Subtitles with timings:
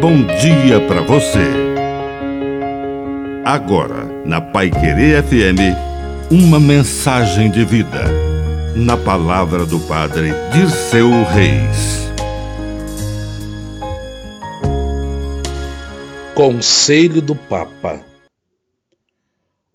[0.00, 1.44] bom dia para você.
[3.44, 5.76] Agora, na Pai Querer FM,
[6.30, 8.04] uma mensagem de vida.
[8.74, 12.08] Na palavra do Padre Dirceu Reis.
[16.34, 18.02] Conselho do Papa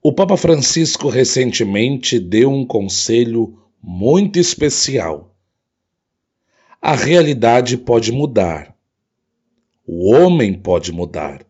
[0.01, 5.35] O Papa Francisco recentemente deu um conselho muito especial.
[6.81, 8.74] A realidade pode mudar
[9.87, 11.45] o homem pode mudar.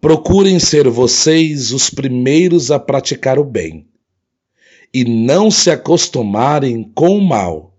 [0.00, 3.88] Procurem ser vocês os primeiros a praticar o bem
[4.92, 7.76] e não se acostumarem com o mal,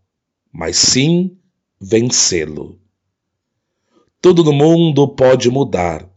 [0.52, 1.38] mas sim
[1.80, 2.80] vencê-lo.
[4.22, 6.08] Tudo no mundo pode mudar,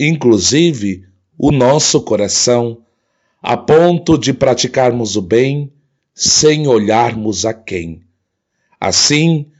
[0.00, 1.04] inclusive
[1.36, 2.82] o nosso coração,
[3.42, 5.72] a ponto de praticarmos o bem
[6.14, 8.02] sem olharmos a quem.
[8.80, 9.51] Assim,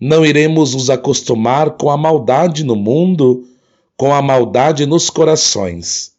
[0.00, 3.46] não iremos nos acostumar com a maldade no mundo,
[3.96, 6.12] com a maldade nos corações,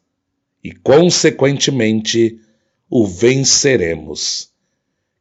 [0.63, 2.39] e, consequentemente,
[2.87, 4.49] o venceremos.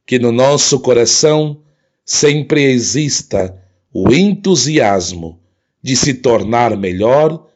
[0.05, 1.63] Que no nosso coração
[2.05, 3.57] sempre exista
[3.95, 5.41] o entusiasmo
[5.83, 7.47] de se tornar melhor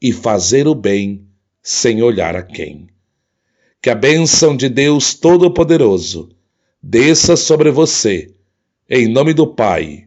[0.00, 1.26] e fazer o bem
[1.60, 2.88] sem olhar a quem.
[3.82, 6.28] Que a bênção de Deus Todo-Poderoso
[6.80, 8.30] desça sobre você,
[8.88, 10.06] em nome do Pai